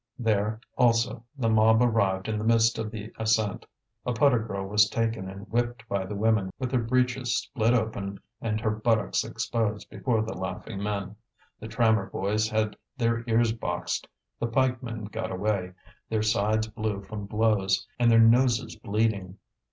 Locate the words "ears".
13.27-13.51